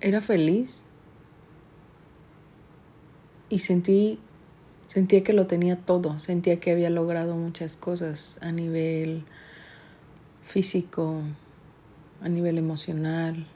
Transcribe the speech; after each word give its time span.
era 0.00 0.20
feliz 0.20 0.86
y 3.48 3.58
sentí 3.58 4.18
sentía 4.86 5.22
que 5.22 5.32
lo 5.32 5.46
tenía 5.46 5.76
todo, 5.76 6.18
sentía 6.18 6.58
que 6.58 6.72
había 6.72 6.90
logrado 6.90 7.36
muchas 7.36 7.76
cosas 7.76 8.38
a 8.40 8.50
nivel 8.50 9.22
físico, 10.44 11.22
a 12.20 12.28
nivel 12.28 12.58
emocional, 12.58 13.46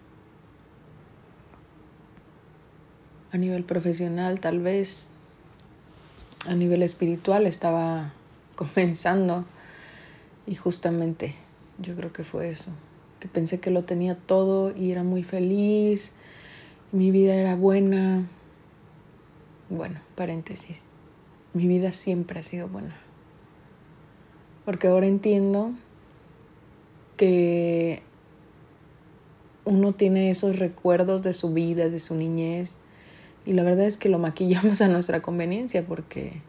a 3.32 3.36
nivel 3.36 3.64
profesional 3.64 4.38
tal 4.38 4.60
vez, 4.60 5.08
a 6.46 6.54
nivel 6.54 6.84
espiritual 6.84 7.48
estaba 7.48 8.12
comenzando. 8.54 9.44
Y 10.46 10.54
justamente 10.54 11.34
yo 11.78 11.96
creo 11.96 12.12
que 12.12 12.22
fue 12.22 12.50
eso, 12.50 12.70
que 13.18 13.26
pensé 13.26 13.58
que 13.58 13.70
lo 13.70 13.82
tenía 13.82 14.14
todo 14.14 14.72
y 14.76 14.92
era 14.92 15.02
muy 15.02 15.24
feliz, 15.24 16.12
mi 16.94 17.10
vida 17.10 17.34
era 17.34 17.56
buena. 17.56 18.28
Bueno, 19.68 19.98
paréntesis, 20.14 20.84
mi 21.52 21.66
vida 21.66 21.90
siempre 21.90 22.38
ha 22.38 22.42
sido 22.44 22.68
buena. 22.68 22.94
Porque 24.64 24.86
ahora 24.86 25.06
entiendo 25.06 25.72
que 27.16 28.00
uno 29.64 29.92
tiene 29.92 30.30
esos 30.30 30.60
recuerdos 30.60 31.22
de 31.22 31.34
su 31.34 31.52
vida, 31.52 31.88
de 31.88 31.98
su 31.98 32.14
niñez, 32.14 32.78
y 33.44 33.54
la 33.54 33.64
verdad 33.64 33.86
es 33.86 33.98
que 33.98 34.08
lo 34.08 34.20
maquillamos 34.20 34.80
a 34.80 34.86
nuestra 34.86 35.20
conveniencia 35.20 35.84
porque 35.84 36.42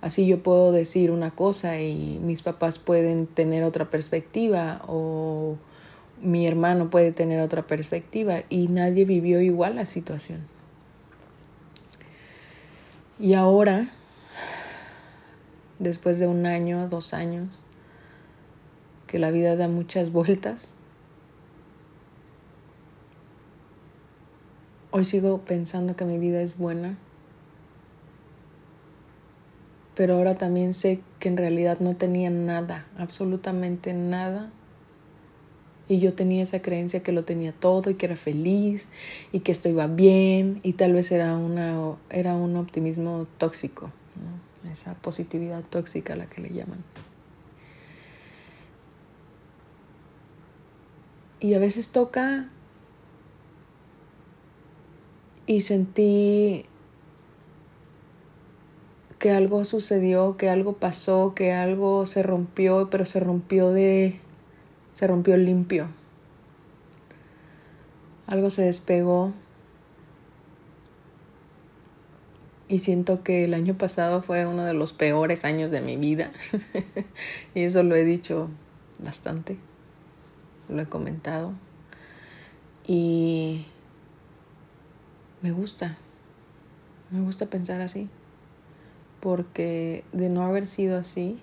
así 0.00 0.26
yo 0.26 0.42
puedo 0.42 0.72
decir 0.72 1.10
una 1.10 1.32
cosa 1.32 1.82
y 1.82 2.18
mis 2.22 2.40
papás 2.40 2.78
pueden 2.78 3.26
tener 3.26 3.62
otra 3.62 3.90
perspectiva 3.90 4.80
o 4.88 5.56
mi 6.20 6.46
hermano 6.46 6.90
puede 6.90 7.12
tener 7.12 7.40
otra 7.40 7.66
perspectiva 7.66 8.42
y 8.48 8.68
nadie 8.68 9.04
vivió 9.04 9.40
igual 9.40 9.76
la 9.76 9.86
situación. 9.86 10.40
Y 13.18 13.34
ahora, 13.34 13.90
después 15.78 16.18
de 16.18 16.26
un 16.26 16.46
año, 16.46 16.88
dos 16.88 17.14
años, 17.14 17.64
que 19.06 19.18
la 19.18 19.30
vida 19.30 19.56
da 19.56 19.68
muchas 19.68 20.12
vueltas, 20.12 20.76
Hoy 24.98 25.04
sigo 25.04 25.42
pensando 25.42 25.94
que 25.94 26.06
mi 26.06 26.16
vida 26.16 26.40
es 26.40 26.56
buena, 26.56 26.96
pero 29.94 30.14
ahora 30.14 30.36
también 30.36 30.72
sé 30.72 31.02
que 31.18 31.28
en 31.28 31.36
realidad 31.36 31.80
no 31.80 31.96
tenía 31.96 32.30
nada, 32.30 32.86
absolutamente 32.96 33.92
nada. 33.92 34.50
Y 35.88 36.00
yo 36.00 36.14
tenía 36.14 36.42
esa 36.42 36.62
creencia 36.62 37.02
que 37.02 37.12
lo 37.12 37.24
tenía 37.24 37.52
todo 37.52 37.90
y 37.90 37.94
que 37.94 38.06
era 38.06 38.16
feliz 38.16 38.88
y 39.32 39.40
que 39.40 39.52
esto 39.52 39.68
iba 39.68 39.86
bien 39.86 40.60
y 40.62 40.72
tal 40.72 40.92
vez 40.92 41.12
era, 41.12 41.36
una, 41.36 41.96
era 42.10 42.34
un 42.34 42.56
optimismo 42.56 43.26
tóxico, 43.38 43.90
esa 44.70 44.94
positividad 44.94 45.62
tóxica 45.62 46.14
a 46.14 46.16
la 46.16 46.26
que 46.26 46.40
le 46.40 46.50
llaman. 46.50 46.82
Y 51.38 51.54
a 51.54 51.58
veces 51.60 51.90
toca 51.90 52.48
y 55.46 55.60
sentí 55.60 56.66
que 59.18 59.30
algo 59.30 59.64
sucedió, 59.64 60.36
que 60.36 60.50
algo 60.50 60.74
pasó, 60.74 61.34
que 61.34 61.52
algo 61.52 62.06
se 62.06 62.22
rompió, 62.22 62.88
pero 62.90 63.06
se 63.06 63.20
rompió 63.20 63.70
de 63.70 64.20
se 64.96 65.06
rompió 65.06 65.36
limpio. 65.36 65.88
Algo 68.26 68.48
se 68.48 68.62
despegó. 68.62 69.34
Y 72.66 72.78
siento 72.78 73.22
que 73.22 73.44
el 73.44 73.52
año 73.52 73.76
pasado 73.76 74.22
fue 74.22 74.46
uno 74.46 74.64
de 74.64 74.72
los 74.72 74.94
peores 74.94 75.44
años 75.44 75.70
de 75.70 75.82
mi 75.82 75.98
vida. 75.98 76.32
y 77.54 77.64
eso 77.64 77.82
lo 77.82 77.94
he 77.94 78.04
dicho 78.04 78.48
bastante. 78.98 79.58
Lo 80.70 80.80
he 80.80 80.86
comentado. 80.86 81.52
Y 82.86 83.66
me 85.42 85.50
gusta, 85.52 85.98
me 87.10 87.20
gusta 87.20 87.44
pensar 87.46 87.82
así, 87.82 88.08
porque 89.20 90.04
de 90.12 90.30
no 90.30 90.42
haber 90.42 90.66
sido 90.66 90.96
así, 90.98 91.38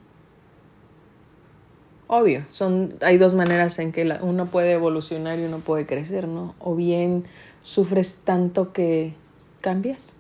obvio, 2.07 2.45
son, 2.51 2.95
hay 3.01 3.17
dos 3.17 3.33
maneras 3.33 3.79
en 3.79 3.91
que 3.91 4.17
uno 4.21 4.47
puede 4.47 4.73
evolucionar 4.73 5.39
y 5.39 5.45
uno 5.45 5.59
puede 5.59 5.85
crecer, 5.85 6.27
¿no? 6.27 6.55
O 6.59 6.75
bien 6.75 7.25
sufres 7.61 8.21
tanto 8.23 8.73
que 8.73 9.13
cambias, 9.61 10.15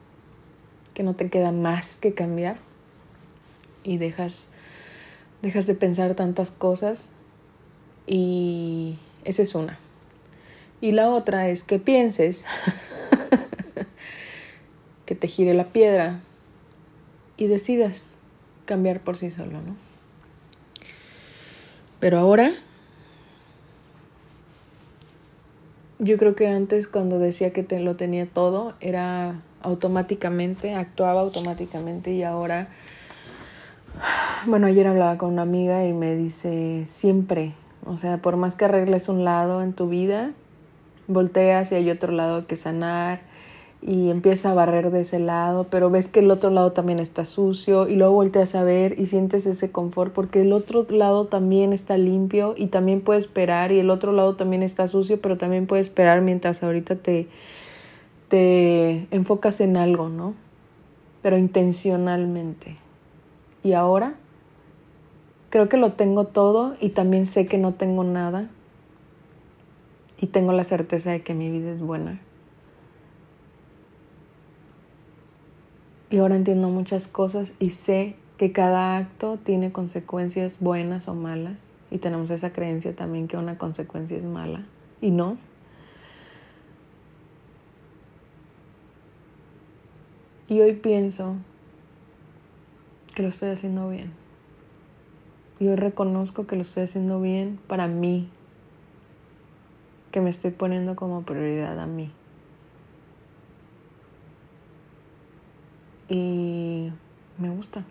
que 0.93 1.03
no 1.03 1.15
te 1.15 1.29
queda 1.29 1.51
más 1.51 1.97
que 1.97 2.13
cambiar 2.13 2.57
y 3.83 3.97
dejas, 3.97 4.47
dejas 5.41 5.67
de 5.67 5.75
pensar 5.75 6.15
tantas 6.15 6.51
cosas 6.51 7.09
y 8.07 8.97
esa 9.25 9.41
es 9.41 9.55
una. 9.55 9.77
Y 10.81 10.91
la 10.91 11.09
otra 11.09 11.49
es 11.49 11.63
que 11.63 11.79
pienses 11.79 12.45
que 15.05 15.15
te 15.15 15.27
gire 15.27 15.53
la 15.53 15.67
piedra 15.67 16.21
y 17.37 17.47
decidas 17.47 18.17
cambiar 18.65 19.01
por 19.01 19.17
sí 19.17 19.29
solo, 19.29 19.61
¿no? 19.61 19.92
Pero 22.03 22.19
ahora, 22.19 22.51
yo 25.99 26.17
creo 26.17 26.35
que 26.35 26.49
antes 26.49 26.89
cuando 26.89 27.17
decía 27.17 27.53
que 27.53 27.63
te 27.63 27.79
lo 27.79 27.95
tenía 27.95 28.25
todo, 28.25 28.73
era 28.81 29.39
automáticamente, 29.61 30.75
actuaba 30.75 31.21
automáticamente 31.21 32.11
y 32.11 32.23
ahora, 32.23 32.67
bueno, 34.47 34.67
ayer 34.67 34.85
hablaba 34.85 35.17
con 35.17 35.31
una 35.31 35.43
amiga 35.43 35.85
y 35.85 35.93
me 35.93 36.17
dice, 36.17 36.83
siempre, 36.85 37.53
o 37.85 37.95
sea, 37.95 38.17
por 38.17 38.35
más 38.35 38.57
que 38.57 38.65
arregles 38.65 39.07
un 39.07 39.23
lado 39.23 39.63
en 39.63 39.71
tu 39.71 39.87
vida, 39.87 40.31
volteas 41.07 41.71
y 41.71 41.75
hay 41.75 41.89
otro 41.89 42.11
lado 42.11 42.47
que 42.47 42.57
sanar 42.57 43.21
y 43.85 44.09
empieza 44.09 44.51
a 44.51 44.53
barrer 44.53 44.91
de 44.91 45.01
ese 45.01 45.19
lado, 45.19 45.65
pero 45.69 45.89
ves 45.89 46.07
que 46.07 46.21
el 46.21 46.31
otro 46.31 46.49
lado 46.49 46.71
también 46.71 46.99
está 46.99 47.25
sucio 47.25 47.89
y 47.89 47.95
luego 47.95 48.13
volteas 48.13 48.55
a 48.55 48.63
ver 48.63 48.97
y 48.97 49.07
sientes 49.07 49.45
ese 49.45 49.73
confort 49.73 50.13
porque 50.13 50.41
el 50.41 50.53
otro 50.53 50.85
lado 50.89 51.25
también 51.25 51.73
está 51.73 51.97
limpio 51.97 52.55
y 52.57 52.67
también 52.67 53.01
puede 53.01 53.19
esperar 53.19 53.73
y 53.73 53.79
el 53.79 53.89
otro 53.89 54.13
lado 54.13 54.37
también 54.37 54.63
está 54.63 54.87
sucio, 54.87 55.19
pero 55.19 55.37
también 55.37 55.67
puede 55.67 55.81
esperar 55.81 56.21
mientras 56.21 56.63
ahorita 56.63 56.95
te, 56.95 57.27
te 58.29 59.05
enfocas 59.11 59.59
en 59.59 59.75
algo, 59.75 60.07
¿no? 60.07 60.33
Pero 61.21 61.37
intencionalmente. 61.37 62.77
Y 63.65 63.73
ahora 63.73 64.15
creo 65.49 65.67
que 65.67 65.77
lo 65.77 65.91
tengo 65.91 66.23
todo 66.23 66.75
y 66.79 66.89
también 66.89 67.25
sé 67.25 67.47
que 67.47 67.57
no 67.57 67.73
tengo 67.73 68.05
nada 68.05 68.49
y 70.21 70.27
tengo 70.27 70.53
la 70.53 70.63
certeza 70.63 71.11
de 71.11 71.21
que 71.21 71.33
mi 71.33 71.49
vida 71.49 71.69
es 71.69 71.81
buena. 71.81 72.21
Y 76.13 76.19
ahora 76.19 76.35
entiendo 76.35 76.69
muchas 76.69 77.07
cosas 77.07 77.55
y 77.57 77.71
sé 77.71 78.15
que 78.37 78.51
cada 78.51 78.97
acto 78.97 79.39
tiene 79.43 79.71
consecuencias 79.71 80.59
buenas 80.59 81.07
o 81.07 81.15
malas. 81.15 81.71
Y 81.89 81.97
tenemos 81.97 82.29
esa 82.29 82.53
creencia 82.53 82.95
también 82.95 83.27
que 83.27 83.35
una 83.35 83.57
consecuencia 83.57 84.15
es 84.15 84.23
mala. 84.23 84.63
Y 85.01 85.09
no. 85.09 85.39
Y 90.47 90.61
hoy 90.61 90.73
pienso 90.73 91.35
que 93.15 93.23
lo 93.23 93.29
estoy 93.29 93.49
haciendo 93.49 93.89
bien. 93.89 94.11
Y 95.59 95.67
hoy 95.67 95.77
reconozco 95.77 96.45
que 96.45 96.55
lo 96.55 96.61
estoy 96.61 96.83
haciendo 96.83 97.21
bien 97.21 97.57
para 97.65 97.87
mí. 97.87 98.29
Que 100.11 100.21
me 100.21 100.29
estoy 100.29 100.51
poniendo 100.51 100.95
como 100.95 101.23
prioridad 101.23 101.79
a 101.79 101.87
mí. 101.87 102.11
Y 106.13 106.91
me 107.39 107.49
gusta. 107.49 107.83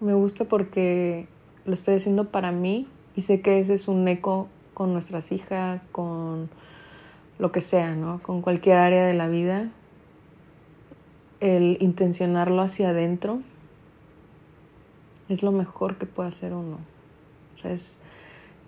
Me 0.00 0.14
gusta 0.14 0.44
porque 0.44 1.26
lo 1.64 1.74
estoy 1.74 1.96
haciendo 1.96 2.30
para 2.30 2.52
mí 2.52 2.86
y 3.16 3.22
sé 3.22 3.40
que 3.40 3.58
ese 3.58 3.74
es 3.74 3.88
un 3.88 4.06
eco 4.06 4.46
con 4.72 4.92
nuestras 4.92 5.32
hijas, 5.32 5.88
con 5.90 6.48
lo 7.40 7.50
que 7.50 7.60
sea, 7.60 7.96
¿no? 7.96 8.22
Con 8.22 8.40
cualquier 8.40 8.76
área 8.76 9.04
de 9.04 9.14
la 9.14 9.26
vida. 9.26 9.68
El 11.40 11.76
intencionarlo 11.80 12.62
hacia 12.62 12.90
adentro 12.90 13.40
es 15.28 15.42
lo 15.42 15.50
mejor 15.50 15.98
que 15.98 16.06
puede 16.06 16.28
hacer 16.28 16.52
uno. 16.52 16.78
O 17.56 17.58
sea, 17.58 17.72
es, 17.72 17.98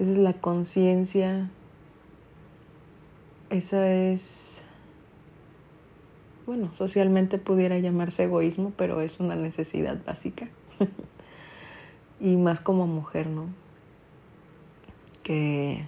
esa 0.01 0.11
es 0.11 0.19
la 0.19 0.33
conciencia, 0.33 1.51
esa 3.49 3.89
es 3.89 4.65
bueno, 6.49 6.71
socialmente 6.73 7.37
pudiera 7.37 7.79
llamarse 7.79 8.25
egoísmo, 8.25 8.73
pero 8.75 9.03
es 9.03 9.21
una 9.21 9.37
necesidad 9.37 9.99
básica. 10.07 10.49
y 12.21 12.37
más 12.37 12.63
como 12.63 12.87
mujer, 12.87 13.27
¿no? 13.27 13.51
Que 15.23 15.85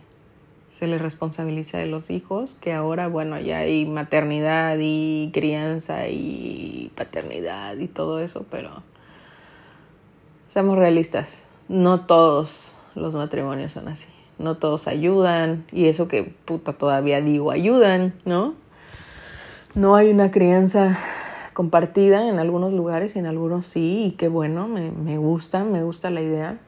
se 0.68 0.86
les 0.86 1.00
responsabiliza 1.00 1.78
de 1.78 1.86
los 1.86 2.10
hijos, 2.10 2.56
que 2.60 2.74
ahora, 2.74 3.08
bueno, 3.08 3.40
ya 3.40 3.60
hay 3.60 3.86
maternidad 3.86 4.76
y 4.78 5.30
crianza 5.32 6.08
y 6.10 6.92
paternidad 6.94 7.78
y 7.78 7.88
todo 7.88 8.20
eso, 8.20 8.44
pero 8.50 8.82
seamos 10.48 10.76
realistas, 10.76 11.46
no 11.70 12.04
todos 12.04 12.76
los 12.94 13.14
matrimonios 13.14 13.72
son 13.72 13.88
así, 13.88 14.10
no 14.38 14.58
todos 14.58 14.88
ayudan 14.88 15.64
y 15.72 15.86
eso 15.86 16.06
que 16.06 16.22
puta 16.22 16.74
todavía 16.74 17.22
digo 17.22 17.50
ayudan, 17.50 18.12
¿no? 18.26 18.59
No 19.74 19.94
hay 19.94 20.10
una 20.10 20.30
crianza 20.30 20.98
compartida 21.52 22.28
en 22.28 22.38
algunos 22.38 22.72
lugares 22.72 23.16
y 23.16 23.18
en 23.18 23.26
algunos 23.26 23.66
sí, 23.66 24.04
y 24.06 24.10
qué 24.12 24.28
bueno, 24.28 24.68
me, 24.68 24.90
me 24.90 25.18
gusta, 25.18 25.64
me 25.64 25.82
gusta 25.82 26.10
la 26.10 26.22
idea 26.22 26.58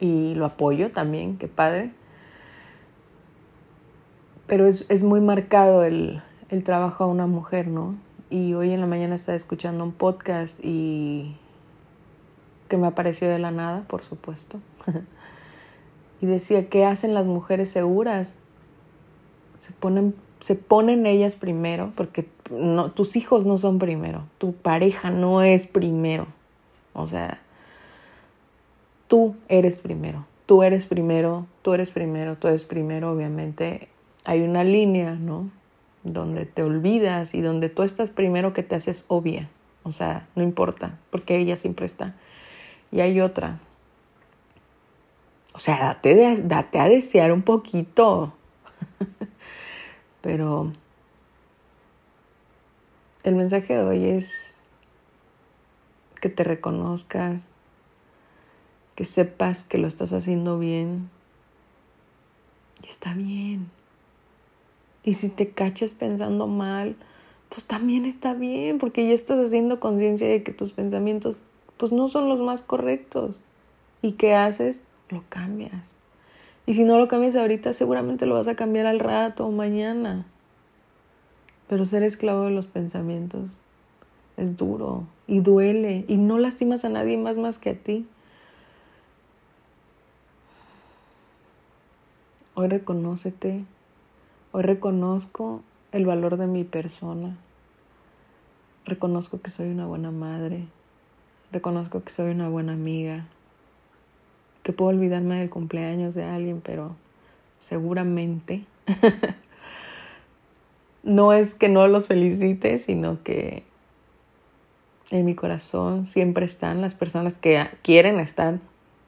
y 0.00 0.34
lo 0.34 0.46
apoyo 0.46 0.90
también, 0.90 1.36
qué 1.38 1.48
padre 1.48 1.92
pero 4.50 4.66
es, 4.66 4.84
es 4.88 5.04
muy 5.04 5.20
marcado 5.20 5.84
el, 5.84 6.20
el, 6.48 6.64
trabajo 6.64 7.04
a 7.04 7.06
una 7.06 7.28
mujer, 7.28 7.68
¿no? 7.68 7.94
Y 8.30 8.54
hoy 8.54 8.72
en 8.72 8.80
la 8.80 8.88
mañana 8.88 9.14
estaba 9.14 9.36
escuchando 9.36 9.84
un 9.84 9.92
podcast 9.92 10.58
y 10.64 11.36
que 12.68 12.76
me 12.76 12.88
apareció 12.88 13.28
de 13.28 13.38
la 13.38 13.52
nada, 13.52 13.84
por 13.86 14.02
supuesto. 14.02 14.58
y 16.20 16.26
decía, 16.26 16.68
¿qué 16.68 16.84
hacen 16.84 17.14
las 17.14 17.26
mujeres 17.26 17.70
seguras? 17.70 18.40
Se 19.56 19.72
ponen, 19.72 20.16
se 20.40 20.54
ponen 20.54 21.06
ellas 21.06 21.36
primero, 21.36 21.92
porque 21.94 22.28
no, 22.50 22.90
tus 22.90 23.16
hijos 23.16 23.46
no 23.46 23.58
son 23.58 23.78
primero, 23.78 24.24
tu 24.38 24.52
pareja 24.52 25.10
no 25.10 25.42
es 25.42 25.66
primero. 25.66 26.26
O 26.92 27.06
sea, 27.06 27.40
tú 29.06 29.36
eres 29.48 29.80
primero, 29.80 30.26
tú 30.46 30.62
eres 30.62 30.86
primero, 30.86 31.46
tú 31.62 31.74
eres 31.74 31.90
primero, 31.90 32.36
tú 32.36 32.48
eres 32.48 32.64
primero, 32.64 33.12
obviamente 33.12 33.88
hay 34.24 34.42
una 34.42 34.64
línea, 34.64 35.14
¿no? 35.14 35.50
Donde 36.02 36.46
te 36.46 36.62
olvidas 36.62 37.34
y 37.34 37.42
donde 37.42 37.68
tú 37.68 37.82
estás 37.82 38.10
primero 38.10 38.52
que 38.52 38.62
te 38.62 38.74
haces 38.74 39.04
obvia. 39.08 39.48
O 39.82 39.92
sea, 39.92 40.26
no 40.34 40.42
importa, 40.42 40.98
porque 41.10 41.38
ella 41.38 41.56
siempre 41.56 41.86
está. 41.86 42.14
Y 42.90 43.00
hay 43.00 43.20
otra. 43.20 43.60
O 45.52 45.58
sea, 45.58 45.78
date, 45.78 46.42
date 46.42 46.78
a 46.78 46.88
desear 46.88 47.32
un 47.32 47.42
poquito. 47.42 48.32
Pero 50.20 50.72
el 53.22 53.34
mensaje 53.34 53.74
de 53.74 53.82
hoy 53.82 54.04
es 54.04 54.56
que 56.20 56.28
te 56.28 56.44
reconozcas, 56.44 57.48
que 58.94 59.04
sepas 59.04 59.64
que 59.64 59.78
lo 59.78 59.86
estás 59.86 60.12
haciendo 60.12 60.58
bien. 60.58 61.10
Y 62.82 62.88
está 62.88 63.14
bien. 63.14 63.70
Y 65.02 65.14
si 65.14 65.30
te 65.30 65.50
cachas 65.50 65.92
pensando 65.92 66.46
mal, 66.46 66.96
pues 67.48 67.64
también 67.64 68.04
está 68.04 68.34
bien, 68.34 68.78
porque 68.78 69.06
ya 69.06 69.14
estás 69.14 69.38
haciendo 69.38 69.80
conciencia 69.80 70.28
de 70.28 70.42
que 70.42 70.52
tus 70.52 70.72
pensamientos 70.72 71.38
pues 71.76 71.92
no 71.92 72.08
son 72.08 72.28
los 72.28 72.40
más 72.40 72.62
correctos. 72.62 73.40
¿Y 74.02 74.12
qué 74.12 74.34
haces? 74.34 74.84
Lo 75.08 75.24
cambias. 75.28 75.96
Y 76.66 76.74
si 76.74 76.84
no 76.84 76.98
lo 76.98 77.08
cambias 77.08 77.36
ahorita, 77.36 77.72
seguramente 77.72 78.26
lo 78.26 78.34
vas 78.34 78.48
a 78.48 78.54
cambiar 78.54 78.86
al 78.86 79.00
rato 79.00 79.46
o 79.46 79.50
mañana. 79.50 80.26
Pero 81.68 81.84
ser 81.84 82.02
esclavo 82.02 82.44
de 82.44 82.50
los 82.50 82.66
pensamientos 82.66 83.58
es 84.36 84.56
duro 84.56 85.04
y 85.26 85.40
duele 85.40 86.04
y 86.08 86.16
no 86.16 86.38
lastimas 86.38 86.84
a 86.84 86.88
nadie 86.88 87.16
más 87.16 87.38
más 87.38 87.58
que 87.58 87.70
a 87.70 87.74
ti. 87.74 88.06
Hoy 92.54 92.68
reconócete 92.68 93.64
Hoy 94.52 94.62
reconozco 94.62 95.62
el 95.92 96.06
valor 96.06 96.36
de 96.36 96.48
mi 96.48 96.64
persona. 96.64 97.36
Reconozco 98.84 99.40
que 99.40 99.48
soy 99.48 99.68
una 99.68 99.86
buena 99.86 100.10
madre. 100.10 100.66
Reconozco 101.52 102.02
que 102.02 102.10
soy 102.10 102.32
una 102.32 102.48
buena 102.48 102.72
amiga. 102.72 103.26
Que 104.62 104.72
puedo 104.72 104.90
olvidarme 104.90 105.36
del 105.36 105.50
cumpleaños 105.50 106.14
de 106.14 106.24
alguien, 106.24 106.60
pero 106.60 106.96
seguramente 107.58 108.64
no 111.02 111.32
es 111.32 111.54
que 111.54 111.68
no 111.68 111.88
los 111.88 112.06
felicite, 112.06 112.78
sino 112.78 113.22
que 113.22 113.62
en 115.10 115.24
mi 115.24 115.34
corazón 115.34 116.06
siempre 116.06 116.44
están 116.44 116.80
las 116.80 116.94
personas 116.94 117.38
que 117.38 117.66
quieren 117.82 118.20
estar, 118.20 118.58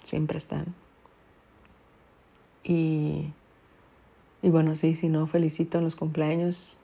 siempre 0.05 0.39
están. 0.39 0.75
Y 2.65 3.33
y 4.43 4.51
bueno, 4.51 4.75
sí, 4.75 4.95
si 4.95 5.09
no, 5.09 5.27
felicito 5.29 5.79
en 5.79 5.85
los 5.85 5.95
cumpleaños. 5.95 6.77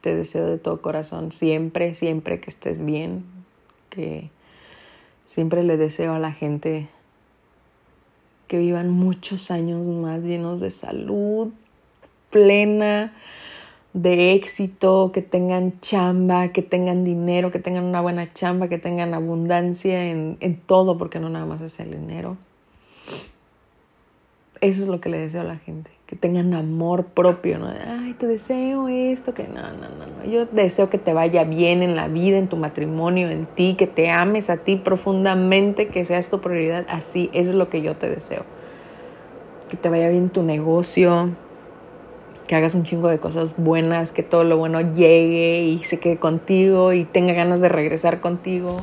Te 0.00 0.14
deseo 0.14 0.46
de 0.46 0.58
todo 0.58 0.82
corazón 0.82 1.30
siempre, 1.32 1.94
siempre 1.94 2.40
que 2.40 2.50
estés 2.50 2.84
bien. 2.84 3.24
Que 3.90 4.28
siempre 5.24 5.62
le 5.62 5.76
deseo 5.76 6.14
a 6.14 6.18
la 6.18 6.32
gente 6.32 6.88
que 8.46 8.58
vivan 8.58 8.90
muchos 8.90 9.50
años 9.50 9.86
más 9.86 10.24
llenos 10.24 10.60
de 10.60 10.70
salud 10.70 11.52
plena, 12.34 13.14
de 13.92 14.32
éxito, 14.32 15.12
que 15.14 15.22
tengan 15.22 15.80
chamba, 15.80 16.48
que 16.48 16.62
tengan 16.62 17.04
dinero, 17.04 17.52
que 17.52 17.60
tengan 17.60 17.84
una 17.84 18.00
buena 18.00 18.28
chamba, 18.28 18.66
que 18.66 18.76
tengan 18.76 19.14
abundancia 19.14 20.10
en, 20.10 20.36
en 20.40 20.56
todo, 20.56 20.98
porque 20.98 21.20
no 21.20 21.28
nada 21.28 21.46
más 21.46 21.60
es 21.60 21.78
el 21.78 21.92
dinero. 21.92 22.36
Eso 24.64 24.84
es 24.84 24.88
lo 24.88 24.98
que 24.98 25.10
le 25.10 25.18
deseo 25.18 25.42
a 25.42 25.44
la 25.44 25.56
gente 25.56 25.90
que 26.06 26.16
tengan 26.16 26.54
amor 26.54 27.04
propio, 27.04 27.58
¿no? 27.58 27.68
Ay, 27.68 28.14
te 28.14 28.26
deseo 28.26 28.88
esto, 28.88 29.34
que 29.34 29.44
no, 29.44 29.60
no, 29.60 29.88
no, 29.90 30.06
no. 30.06 30.30
Yo 30.30 30.46
deseo 30.46 30.88
que 30.88 30.96
te 30.96 31.12
vaya 31.12 31.44
bien 31.44 31.82
en 31.82 31.96
la 31.96 32.08
vida, 32.08 32.38
en 32.38 32.48
tu 32.48 32.56
matrimonio, 32.56 33.28
en 33.28 33.44
ti, 33.44 33.74
que 33.76 33.86
te 33.86 34.08
ames 34.08 34.48
a 34.48 34.56
ti 34.56 34.76
profundamente, 34.76 35.88
que 35.88 36.02
seas 36.06 36.30
tu 36.30 36.40
prioridad. 36.40 36.86
Así, 36.88 37.28
es 37.34 37.48
lo 37.48 37.68
que 37.68 37.82
yo 37.82 37.96
te 37.96 38.08
deseo. 38.08 38.44
Que 39.68 39.76
te 39.76 39.90
vaya 39.90 40.08
bien 40.08 40.30
tu 40.30 40.42
negocio, 40.42 41.30
que 42.46 42.54
hagas 42.54 42.74
un 42.74 42.84
chingo 42.84 43.08
de 43.08 43.18
cosas 43.18 43.56
buenas, 43.58 44.12
que 44.12 44.22
todo 44.22 44.44
lo 44.44 44.56
bueno 44.56 44.80
llegue 44.80 45.64
y 45.64 45.78
se 45.78 45.98
quede 45.98 46.16
contigo 46.16 46.94
y 46.94 47.04
tenga 47.04 47.34
ganas 47.34 47.60
de 47.60 47.68
regresar 47.68 48.20
contigo 48.20 48.78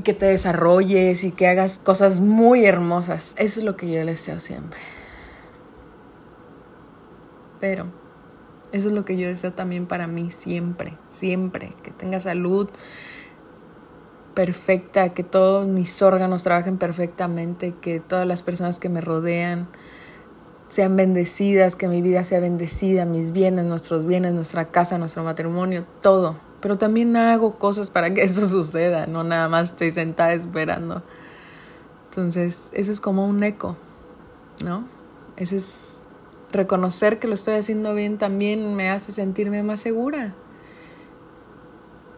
y 0.00 0.02
que 0.02 0.14
te 0.14 0.24
desarrolles 0.24 1.24
y 1.24 1.30
que 1.30 1.46
hagas 1.46 1.76
cosas 1.76 2.20
muy 2.20 2.64
hermosas. 2.64 3.34
Eso 3.36 3.60
es 3.60 3.66
lo 3.66 3.76
que 3.76 3.90
yo 3.90 4.06
deseo 4.06 4.40
siempre. 4.40 4.80
Pero 7.60 7.84
eso 8.72 8.88
es 8.88 8.94
lo 8.94 9.04
que 9.04 9.18
yo 9.18 9.28
deseo 9.28 9.52
también 9.52 9.84
para 9.84 10.06
mí 10.06 10.30
siempre, 10.30 10.96
siempre, 11.10 11.74
que 11.82 11.90
tenga 11.90 12.18
salud 12.18 12.70
perfecta, 14.32 15.10
que 15.10 15.22
todos 15.22 15.68
mis 15.68 16.00
órganos 16.00 16.44
trabajen 16.44 16.78
perfectamente, 16.78 17.74
que 17.78 18.00
todas 18.00 18.26
las 18.26 18.40
personas 18.40 18.80
que 18.80 18.88
me 18.88 19.02
rodean 19.02 19.68
sean 20.68 20.96
bendecidas, 20.96 21.76
que 21.76 21.88
mi 21.88 22.00
vida 22.00 22.24
sea 22.24 22.40
bendecida, 22.40 23.04
mis 23.04 23.32
bienes, 23.32 23.68
nuestros 23.68 24.06
bienes, 24.06 24.32
nuestra 24.32 24.70
casa, 24.70 24.96
nuestro 24.96 25.24
matrimonio, 25.24 25.84
todo. 26.00 26.49
Pero 26.60 26.78
también 26.78 27.16
hago 27.16 27.58
cosas 27.58 27.90
para 27.90 28.12
que 28.12 28.22
eso 28.24 28.46
suceda, 28.46 29.06
no 29.06 29.24
nada 29.24 29.48
más 29.48 29.70
estoy 29.70 29.90
sentada 29.90 30.32
esperando. 30.32 31.02
Entonces, 32.06 32.70
eso 32.72 32.90
es 32.90 33.00
como 33.00 33.26
un 33.26 33.42
eco, 33.42 33.76
¿no? 34.64 34.84
Ese 35.36 35.56
es 35.56 36.02
reconocer 36.52 37.18
que 37.18 37.28
lo 37.28 37.34
estoy 37.34 37.54
haciendo 37.54 37.94
bien 37.94 38.18
también 38.18 38.74
me 38.74 38.90
hace 38.90 39.12
sentirme 39.12 39.62
más 39.62 39.80
segura. 39.80 40.34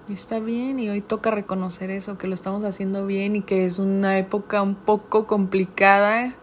Está 0.09 0.41
bien 0.41 0.81
y 0.81 0.89
hoy 0.89 1.01
toca 1.01 1.31
reconocer 1.31 1.91
eso, 1.91 2.19
que 2.19 2.27
lo 2.27 2.35
estamos 2.35 2.65
haciendo 2.65 3.07
bien 3.07 3.37
y 3.37 3.43
que 3.43 3.65
es 3.65 3.79
una 3.79 4.19
época 4.19 4.61
un 4.63 4.75
poco 4.75 5.27
complicada. 5.27 6.35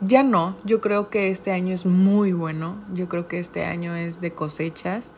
Ya 0.00 0.22
no, 0.22 0.56
yo 0.64 0.80
creo 0.80 1.08
que 1.08 1.30
este 1.30 1.52
año 1.52 1.72
es 1.72 1.86
muy 1.86 2.32
bueno, 2.32 2.76
yo 2.92 3.08
creo 3.08 3.28
que 3.28 3.38
este 3.38 3.64
año 3.64 3.94
es 3.94 4.20
de 4.20 4.32
cosechas. 4.32 5.14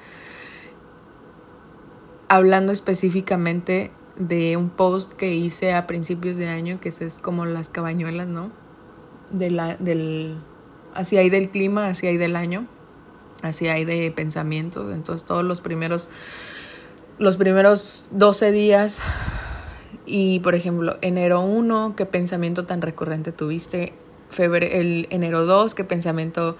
Hablando 2.34 2.72
específicamente 2.72 3.92
de 4.16 4.56
un 4.56 4.68
post 4.68 5.12
que 5.12 5.36
hice 5.36 5.72
a 5.72 5.86
principios 5.86 6.36
de 6.36 6.48
año, 6.48 6.80
que 6.80 6.88
es 6.88 7.20
como 7.22 7.44
las 7.46 7.68
cabañuelas, 7.68 8.26
¿no? 8.26 8.50
De 9.30 9.52
la, 9.52 9.76
del 9.76 10.38
así 10.94 11.16
hay 11.16 11.30
del 11.30 11.50
clima, 11.50 11.86
así 11.86 12.08
hay 12.08 12.16
del 12.16 12.34
año, 12.34 12.66
así 13.42 13.68
hay 13.68 13.84
de 13.84 14.10
pensamientos. 14.10 14.92
Entonces 14.92 15.24
todos 15.24 15.44
los 15.44 15.60
primeros, 15.60 16.10
los 17.18 17.36
primeros 17.36 18.04
12 18.10 18.50
días 18.50 18.98
y 20.04 20.40
por 20.40 20.56
ejemplo 20.56 20.96
enero 21.02 21.40
1, 21.40 21.94
¿qué 21.96 22.04
pensamiento 22.04 22.66
tan 22.66 22.82
recurrente 22.82 23.30
tuviste? 23.30 23.92
Febrero, 24.34 24.74
el 24.74 25.06
enero 25.10 25.46
2, 25.46 25.74
qué 25.74 25.84
pensamiento 25.84 26.56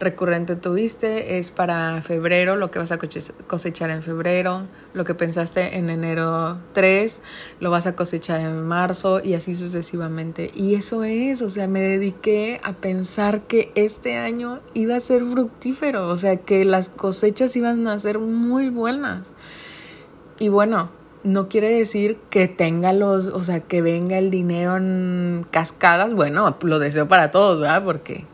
recurrente 0.00 0.56
tuviste, 0.56 1.38
es 1.38 1.50
para 1.50 2.02
febrero, 2.02 2.56
lo 2.56 2.70
que 2.70 2.78
vas 2.78 2.92
a 2.92 2.98
cosechar 2.98 3.90
en 3.90 4.02
febrero, 4.02 4.62
lo 4.94 5.04
que 5.04 5.14
pensaste 5.14 5.76
en 5.76 5.90
enero 5.90 6.58
3, 6.72 7.22
lo 7.60 7.70
vas 7.70 7.86
a 7.86 7.94
cosechar 7.94 8.40
en 8.40 8.66
marzo 8.66 9.20
y 9.22 9.34
así 9.34 9.54
sucesivamente. 9.54 10.50
Y 10.54 10.74
eso 10.74 11.04
es, 11.04 11.42
o 11.42 11.50
sea, 11.50 11.68
me 11.68 11.80
dediqué 11.80 12.60
a 12.64 12.72
pensar 12.74 13.42
que 13.42 13.70
este 13.74 14.16
año 14.16 14.60
iba 14.74 14.96
a 14.96 15.00
ser 15.00 15.24
fructífero, 15.24 16.08
o 16.08 16.16
sea, 16.16 16.38
que 16.38 16.64
las 16.64 16.88
cosechas 16.88 17.54
iban 17.56 17.86
a 17.86 17.98
ser 17.98 18.18
muy 18.18 18.70
buenas. 18.70 19.34
Y 20.38 20.48
bueno, 20.48 20.90
no 21.24 21.48
quiere 21.48 21.70
decir 21.70 22.18
que 22.30 22.48
tenga 22.48 22.92
los, 22.92 23.26
o 23.26 23.42
sea, 23.42 23.60
que 23.60 23.82
venga 23.82 24.18
el 24.18 24.30
dinero 24.30 24.76
en 24.76 25.46
cascadas. 25.50 26.14
Bueno, 26.14 26.56
lo 26.62 26.78
deseo 26.78 27.08
para 27.08 27.30
todos, 27.30 27.60
¿verdad? 27.60 27.84
Porque 27.84 28.24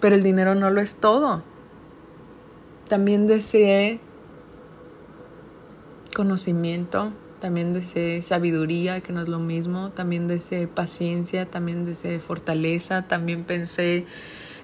pero 0.00 0.14
el 0.14 0.22
dinero 0.22 0.54
no 0.54 0.70
lo 0.70 0.80
es 0.80 0.96
todo. 0.96 1.42
También 2.88 3.26
deseé 3.26 3.98
conocimiento, 6.14 7.12
también 7.40 7.72
deseé 7.72 8.22
sabiduría, 8.22 9.00
que 9.00 9.12
no 9.12 9.22
es 9.22 9.28
lo 9.28 9.38
mismo, 9.38 9.90
también 9.90 10.28
deseé 10.28 10.68
paciencia, 10.68 11.46
también 11.46 11.84
deseé 11.84 12.20
fortaleza, 12.20 13.02
también 13.08 13.44
pensé 13.44 14.06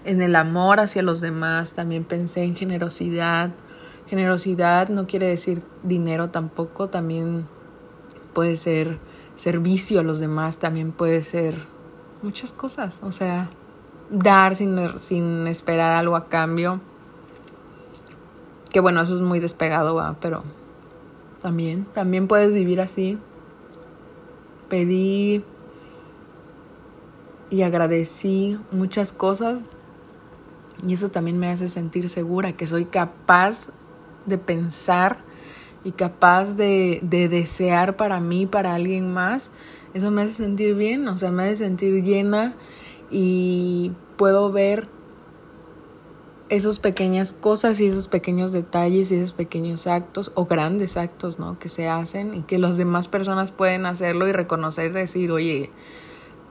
en 0.04 0.22
el 0.22 0.36
amor 0.36 0.80
hacia 0.80 1.02
los 1.02 1.20
demás, 1.20 1.74
también 1.74 2.04
pensé 2.04 2.44
en 2.44 2.56
generosidad. 2.56 3.50
Generosidad 4.06 4.88
no 4.88 5.06
quiere 5.06 5.26
decir 5.26 5.62
dinero 5.82 6.30
tampoco, 6.30 6.88
también 6.88 7.46
puede 8.32 8.56
ser 8.56 8.98
servicio 9.34 10.00
a 10.00 10.02
los 10.02 10.18
demás, 10.18 10.58
también 10.58 10.92
puede 10.92 11.22
ser 11.22 11.54
muchas 12.22 12.52
cosas, 12.52 13.02
o 13.02 13.12
sea, 13.12 13.48
dar 14.10 14.54
sin, 14.54 14.98
sin 14.98 15.46
esperar 15.46 15.92
algo 15.92 16.16
a 16.16 16.26
cambio. 16.26 16.80
Que 18.70 18.80
bueno, 18.80 19.00
eso 19.00 19.14
es 19.14 19.20
muy 19.20 19.38
despegado, 19.38 19.94
¿va? 19.94 20.16
pero 20.20 20.44
también, 21.42 21.84
también 21.94 22.28
puedes 22.28 22.54
vivir 22.54 22.80
así. 22.80 23.18
Pedí 24.68 25.44
y 27.50 27.62
agradecí 27.62 28.58
muchas 28.70 29.12
cosas 29.12 29.60
y 30.86 30.94
eso 30.94 31.10
también 31.10 31.38
me 31.38 31.48
hace 31.50 31.68
sentir 31.68 32.08
segura 32.08 32.54
que 32.54 32.66
soy 32.66 32.86
capaz 32.86 33.70
de 34.26 34.38
pensar 34.38 35.18
y 35.84 35.92
capaz 35.92 36.54
de, 36.56 37.00
de 37.02 37.28
desear 37.28 37.96
para 37.96 38.20
mí, 38.20 38.46
para 38.46 38.74
alguien 38.74 39.12
más. 39.12 39.52
Eso 39.94 40.10
me 40.10 40.22
hace 40.22 40.32
sentir 40.32 40.74
bien, 40.74 41.06
o 41.08 41.16
sea, 41.16 41.30
me 41.30 41.44
hace 41.44 41.56
sentir 41.56 42.02
llena 42.02 42.54
y 43.10 43.92
puedo 44.16 44.50
ver 44.52 44.88
esas 46.48 46.78
pequeñas 46.78 47.32
cosas 47.32 47.80
y 47.80 47.86
esos 47.86 48.08
pequeños 48.08 48.52
detalles 48.52 49.10
y 49.10 49.14
esos 49.14 49.32
pequeños 49.32 49.86
actos 49.86 50.32
o 50.34 50.44
grandes 50.44 50.98
actos, 50.98 51.38
¿no? 51.38 51.58
Que 51.58 51.70
se 51.70 51.88
hacen 51.88 52.34
y 52.34 52.42
que 52.42 52.58
las 52.58 52.76
demás 52.76 53.08
personas 53.08 53.52
pueden 53.52 53.86
hacerlo 53.86 54.28
y 54.28 54.32
reconocer, 54.32 54.92
decir, 54.92 55.30
oye, 55.32 55.70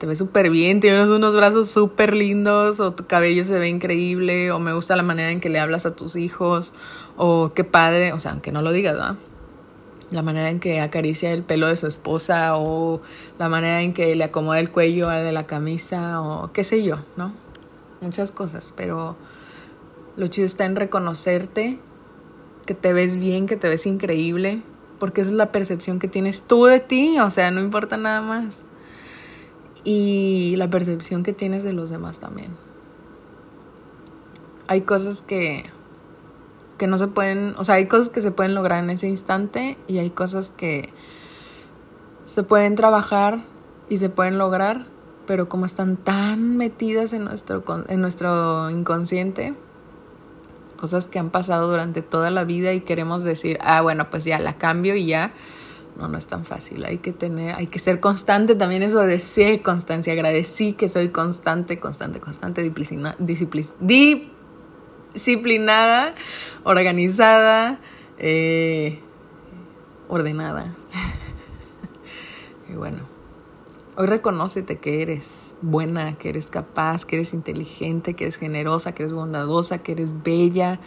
te 0.02 0.08
ves 0.08 0.18
súper 0.18 0.50
bien, 0.50 0.80
tienes 0.80 1.10
unos 1.10 1.36
brazos 1.36 1.70
súper 1.70 2.16
lindos 2.16 2.80
o 2.80 2.92
tu 2.92 3.06
cabello 3.06 3.46
se 3.46 3.60
ve 3.60 3.70
increíble 3.70 4.52
o 4.52 4.58
me 4.58 4.74
gusta 4.74 4.96
la 4.96 5.04
manera 5.04 5.30
en 5.30 5.40
que 5.40 5.48
le 5.48 5.60
hablas 5.60 5.86
a 5.86 5.94
tus 5.94 6.16
hijos 6.16 6.74
o 7.18 7.52
qué 7.54 7.64
padre, 7.64 8.12
o 8.12 8.18
sea, 8.18 8.32
aunque 8.32 8.52
no 8.52 8.64
lo 8.64 8.72
digas, 8.72 8.98
¿no? 8.98 9.16
la 10.10 10.24
manera 10.24 10.50
en 10.50 10.60
que 10.60 10.82
acaricia 10.82 11.32
el 11.32 11.44
pelo 11.44 11.68
de 11.68 11.78
su 11.78 11.86
esposa 11.86 12.58
o 12.58 13.00
la 13.38 13.48
manera 13.48 13.84
en 13.84 13.94
que 13.94 14.16
le 14.16 14.24
acomoda 14.24 14.60
el 14.60 14.72
cuello 14.72 15.08
de 15.08 15.32
la 15.32 15.46
camisa 15.46 16.20
o 16.20 16.52
qué 16.52 16.64
sé 16.64 16.82
yo, 16.82 16.98
¿no? 17.16 17.32
Muchas 18.02 18.32
cosas, 18.32 18.74
pero 18.76 19.16
lo 20.18 20.26
chido 20.30 20.48
está 20.48 20.66
en 20.66 20.78
reconocerte, 20.78 21.78
que 22.66 22.74
te 22.74 22.92
ves 22.92 23.18
bien, 23.18 23.46
que 23.46 23.56
te 23.56 23.70
ves 23.70 23.86
increíble, 23.86 24.64
porque 24.98 25.22
esa 25.22 25.30
es 25.30 25.36
la 25.36 25.52
percepción 25.52 26.00
que 26.00 26.08
tienes 26.08 26.42
tú 26.42 26.66
de 26.66 26.80
ti, 26.80 27.20
o 27.20 27.30
sea, 27.30 27.52
no 27.52 27.62
importa 27.62 27.98
nada 27.98 28.22
más. 28.22 28.66
Y 29.84 30.56
la 30.58 30.70
percepción 30.70 31.24
que 31.24 31.34
tienes 31.34 31.64
de 31.64 31.74
los 31.74 31.90
demás 31.90 32.20
también. 32.20 32.56
Hay 34.68 34.82
cosas 34.82 35.22
que 35.22 35.66
que 36.82 36.88
no 36.88 36.98
se 36.98 37.08
pueden, 37.08 37.54
o 37.60 37.64
sea, 37.64 37.76
hay 37.76 37.86
cosas 37.86 38.10
que 38.10 38.22
se 38.22 38.32
pueden 38.32 38.56
lograr 38.56 38.84
en 38.84 38.90
ese 38.90 39.08
instante 39.08 39.78
y 39.88 40.00
hay 40.00 40.10
cosas 40.10 40.50
que 40.50 40.90
se 42.26 42.42
pueden 42.42 42.74
trabajar 42.74 43.44
y 43.88 43.98
se 43.98 44.10
pueden 44.10 44.40
lograr, 44.40 44.88
pero 45.28 45.48
como 45.48 45.68
están 45.68 45.96
tan 45.96 46.58
metidas 46.58 47.14
en 47.14 47.26
nuestro, 47.26 47.64
en 47.88 48.02
nuestro 48.02 48.72
inconsciente, 48.72 49.54
cosas 50.76 51.06
que 51.06 51.20
han 51.20 51.30
pasado 51.30 51.70
durante 51.70 52.02
toda 52.02 52.32
la 52.32 52.46
vida 52.46 52.74
y 52.74 52.82
queremos 52.82 53.24
decir, 53.24 53.60
ah, 53.62 53.82
bueno, 53.82 54.10
pues 54.10 54.24
ya 54.24 54.40
la 54.40 54.58
cambio 54.58 54.96
y 54.96 55.06
ya. 55.06 55.34
No, 55.98 56.08
no 56.08 56.18
es 56.18 56.28
tan 56.28 56.46
fácil. 56.46 56.86
Hay 56.86 57.00
que 57.00 57.12
tener, 57.12 57.56
hay 57.56 57.68
que 57.68 57.80
ser 57.80 58.00
constante. 58.00 58.56
También 58.56 58.82
eso 58.84 59.02
de 59.02 59.20
ser 59.20 59.62
constancia. 59.62 60.14
Agradecí 60.14 60.74
que 60.74 60.90
soy 60.90 61.10
constante, 61.10 61.80
constante, 61.80 62.20
constante, 62.20 62.62
disciplina, 62.62 63.16
disciplina, 63.20 63.70
disciplinada, 65.14 66.16
organizada, 66.64 67.80
eh, 68.18 69.00
ordenada. 70.08 70.76
y 72.70 72.74
bueno, 72.74 73.00
hoy 73.96 74.08
reconócete 74.08 74.80
que 74.80 75.02
eres 75.02 75.56
buena, 75.62 76.18
que 76.18 76.30
eres 76.30 76.50
capaz, 76.50 77.06
que 77.06 77.18
eres 77.18 77.34
inteligente, 77.34 78.14
que 78.14 78.26
eres 78.26 78.38
generosa, 78.38 78.94
que 78.94 79.04
eres 79.04 79.14
bondadosa, 79.14 79.80
que 79.80 79.94
eres 79.94 80.24
bella, 80.24 80.80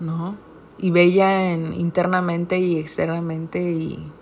¿no? 0.00 0.36
Y 0.78 0.90
bella 0.90 1.52
en, 1.52 1.72
internamente 1.72 2.58
y 2.58 2.78
externamente 2.78 3.62
y, 3.62 4.12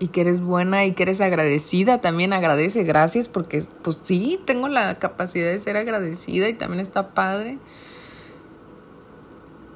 y 0.00 0.08
que 0.08 0.22
eres 0.22 0.40
buena 0.40 0.86
y 0.86 0.94
que 0.94 1.02
eres 1.02 1.20
agradecida, 1.20 2.00
también 2.00 2.32
agradece, 2.32 2.84
gracias, 2.84 3.28
porque 3.28 3.62
pues 3.82 3.98
sí, 4.02 4.40
tengo 4.46 4.66
la 4.66 4.98
capacidad 4.98 5.50
de 5.50 5.58
ser 5.58 5.76
agradecida 5.76 6.48
y 6.48 6.54
también 6.54 6.80
está 6.80 7.10
padre. 7.10 7.58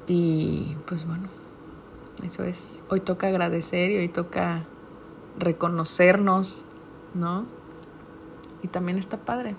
Y 0.06 0.76
pues 0.86 1.06
bueno, 1.06 1.28
eso 2.24 2.42
es, 2.42 2.84
hoy 2.88 3.00
toca 3.00 3.26
agradecer 3.28 3.90
y 3.90 3.98
hoy 3.98 4.08
toca 4.08 4.64
reconocernos, 5.38 6.64
¿no? 7.12 7.44
Y 8.62 8.68
también 8.68 8.96
está 8.96 9.18
padre. 9.18 9.54